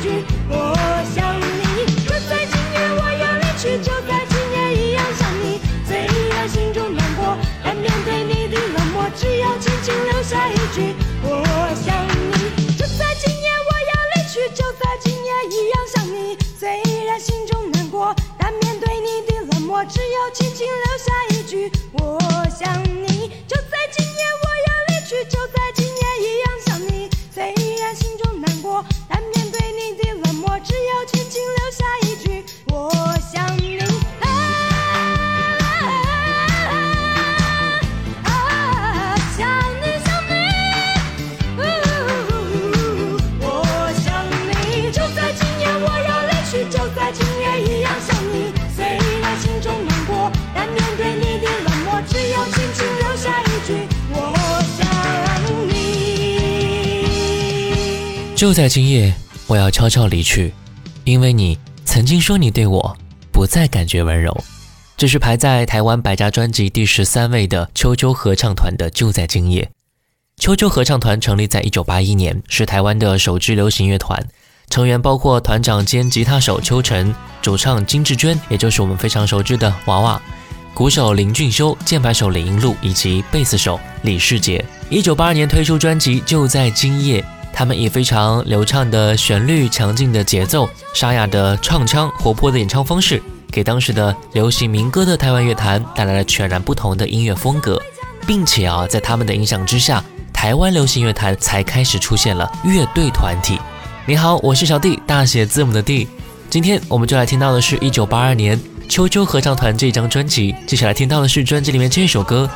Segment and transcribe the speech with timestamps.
[0.00, 0.24] tarde.
[0.50, 0.79] Oh.
[58.40, 59.14] 就在今夜，
[59.46, 60.54] 我要悄悄离去，
[61.04, 62.96] 因为你曾经说你对我
[63.30, 64.34] 不再感觉温柔。
[64.96, 69.64] 这是排在台湾百家专辑第十三位的秋秋合唱团的《就在今夜》。
[70.42, 74.26] 秋秋合唱团成立在一九八一年，是台湾的首支流行乐团，
[74.70, 80.22] 成员包括团长兼吉他手邱晨、主唱金志娟，也就是我们非常熟知的娃娃，
[80.72, 84.64] 鼓手林俊修、键盘手李英禄以及贝斯手李世杰。
[84.88, 87.20] 一九八二年推出专辑《就在今夜》。
[87.52, 97.80] 他们以非常流畅的旋律、强劲的节奏、沙哑的唱腔、活泼的演唱方式，给当时的流行民歌的台湾乐坛带来了全然不同的音乐风格，
[98.26, 100.02] 并且啊，在他们的影响之下，
[100.32, 103.58] 台湾流行乐坛才开始出现了乐队团体。
[104.06, 106.08] 你好，我是小弟，大写字母的弟。
[106.48, 112.48] 今天我们就来听到的是一九八二年秋秋合唱团这张专辑，接下来听到的是专辑里面这首歌。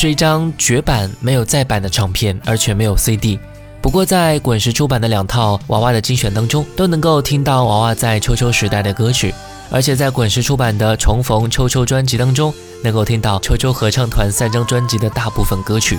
[0.00, 3.38] 是一张绝版没有再版的唱片，而且没有 CD。
[3.82, 9.34] 不过在滚石出版的两套娃娃的精选当中，都能够听到娃娃在秋秋时代的歌曲，
[9.70, 12.50] 而且在滚石出版的重逢秋秋专辑当中，
[12.82, 15.98] 能够听到秋秋合唱团三张专辑的大部分歌曲。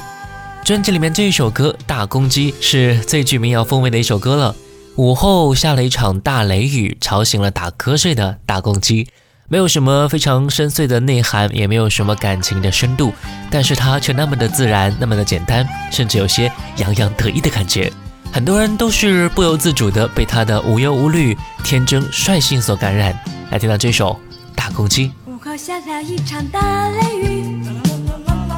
[0.66, 4.56] 专辑里面这一首歌《大公鸡》是最具民谣风味的一首歌了。
[4.96, 9.10] 午后下了一场大雷雨，吵醒了打瞌睡的大公鸡。
[9.52, 13.14] 没有什么非常深邃的内涵，也没有什么感情的深度，
[13.50, 17.92] 但是它却那么的自然，那么的简单，甚至有些洋洋得意的感觉。
[18.32, 23.14] 很多人都是不由自主的被他的无忧无虑、天真率性所感染。
[23.50, 24.18] 来听到这首
[24.56, 25.10] 《大公鸡》。
[25.26, 27.62] 午后下了一场大雷雨，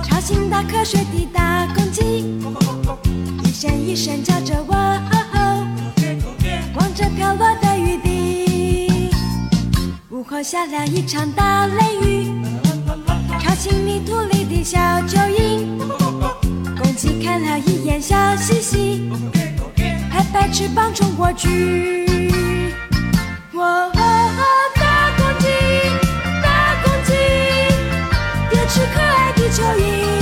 [0.03, 2.39] 吵醒打瞌睡的大公鸡，
[3.43, 4.75] 一声一声叫着我，
[6.75, 7.62] 望着飘落的
[10.43, 12.27] 下了一场大雷雨，
[13.39, 15.65] 吵醒泥土里的小蚯蚓。
[16.77, 19.09] 公鸡看了一眼，笑嘻嘻，
[20.11, 22.05] 拍拍翅膀冲过去。
[23.53, 23.89] 哇，
[24.75, 25.47] 大公鸡，
[26.43, 27.13] 大公鸡，
[28.49, 30.12] 别吃可爱的蚯蚓。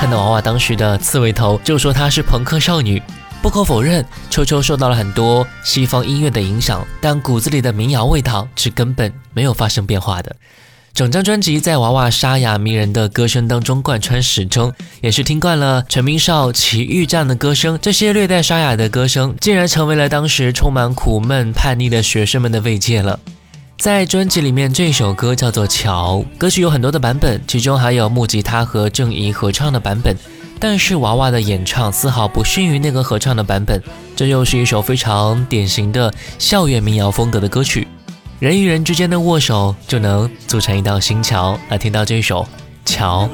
[0.00, 3.00] 看到娃娃当时的刺猬头，就说她是朋克少女。
[3.40, 10.34] 不可否认，秋秋受到了很多西方音乐的影响，但骨子里的民谣味道是根本没有发生变化的。
[10.94, 23.20] 整张专辑在娃娃沙哑迷人的歌声当中贯穿始终，也是听惯了陈明少、齐豫这样的歌声，这些略带沙哑的歌声，竟然成为了当时充满苦闷叛逆的学生们的慰藉了。
[23.82, 30.16] 在专辑里面，这首歌叫做《桥》，歌曲有很多的版本，其中还有木吉他和郑怡合唱的版本。
[30.60, 33.82] 但是娃娃的演唱丝毫不逊于那个合唱的版本，
[34.14, 37.88] 这又是一首非常典型的校园民谣风格的歌曲。
[38.38, 41.58] 人与人之间的握手就能组成一道新桥。
[41.68, 42.44] 来听到这首
[42.84, 43.28] 《桥》。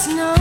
[0.00, 0.39] snow.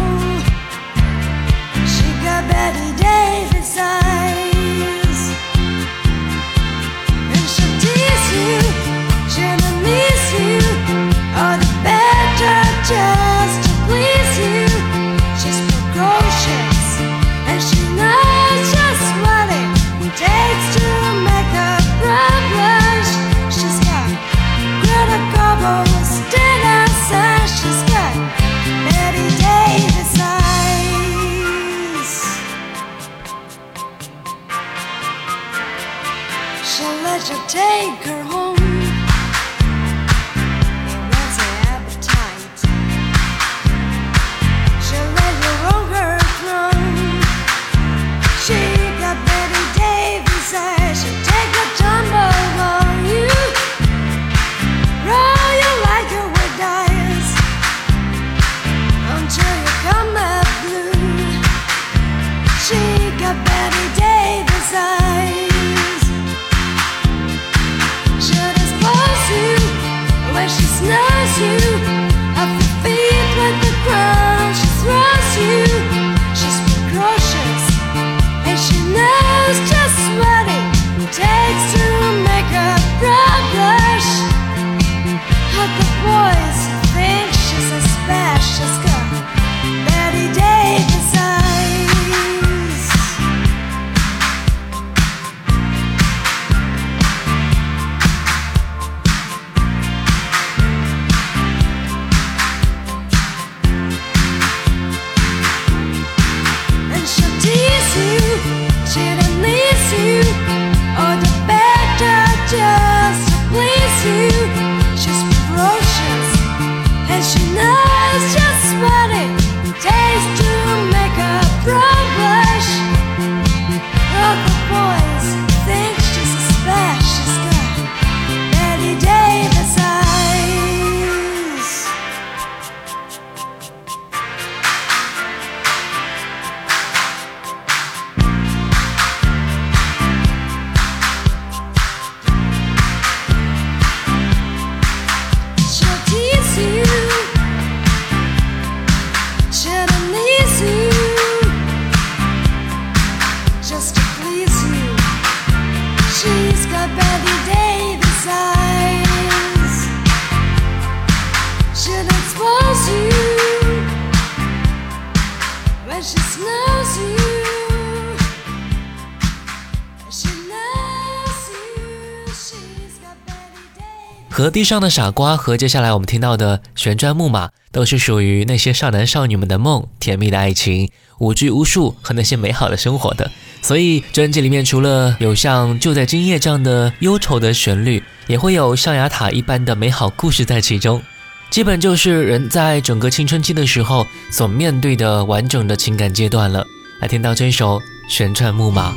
[174.39, 183.29] 和地上的傻瓜和接下来我们听到的旋转木马都是属于那些少男少女们的梦甜蜜的爱情无拘无束和那些美好的生活的。
[183.61, 191.03] 所以专辑里面除了有像就在今夜这样的忧愁的旋律也会有象牙塔一般的美好故事在其中。
[191.49, 196.65] 基本就是人在整个青春期的时候所面对的完整的情感阶段了。
[197.01, 198.95] 来听到这首旋转木马。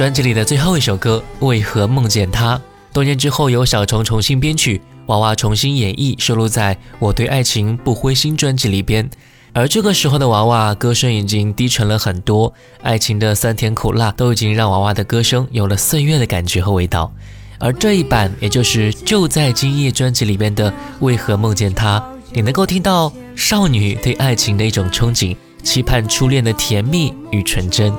[0.00, 2.56] 专辑里的最后一首歌《为何梦见他》，
[2.90, 9.10] 多年之后由小虫重新编曲，娃娃重新演绎，收录在《我对爱情不灰心》专辑里边。
[9.52, 17.12] 而这个时候的娃娃歌声已经低沉了很多，爱情的酸甜苦辣都已经让娃娃的歌声有了岁月的感觉和味道。
[17.58, 22.00] 而这一版，也就是就在今夜专辑里边的《为何梦见他》，
[22.32, 27.92] 你能够听到少女对爱情的一种憧憬，期盼初恋的甜蜜与纯真。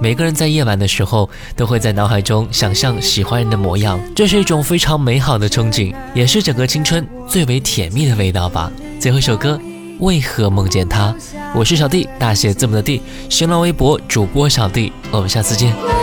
[0.00, 8.70] 每个人在夜晚的时候，都会在脑海中想象喜欢人的模样，这是一种非常美好的憧憬，也是整个青春最为甜蜜的味道吧。
[9.00, 9.58] 最后一首歌，
[10.00, 11.14] 为何梦见他？
[11.54, 15.95] 我是小弟，大写字母的弟，新浪微博主播小弟，我们下次见。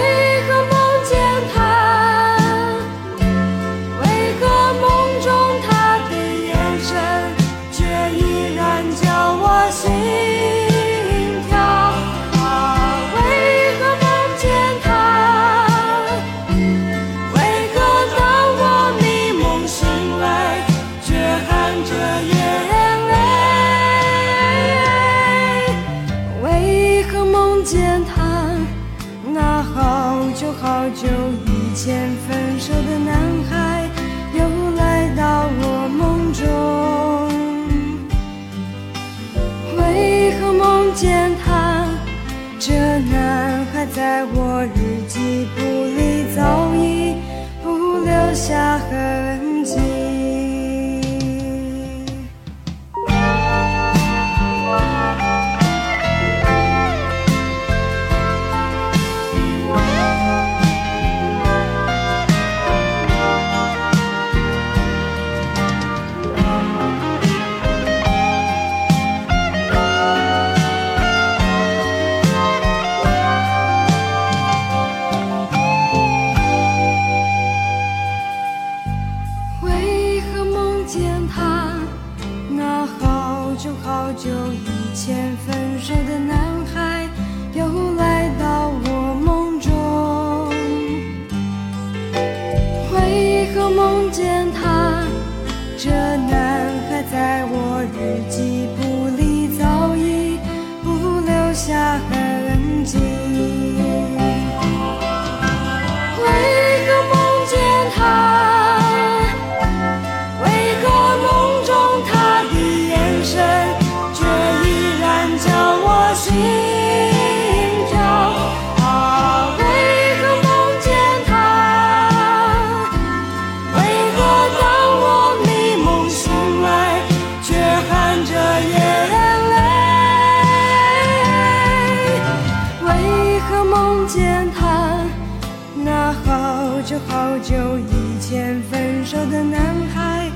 [136.74, 140.28] 好久好久以前分手的男孩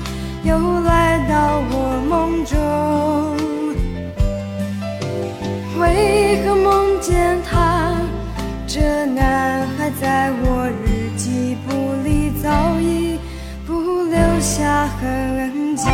[0.44, 3.36] 又来到我梦中
[5.80, 7.92] 为何梦见他
[8.68, 13.18] 这男孩在我日记簿里早已
[13.66, 15.88] 不留下痕迹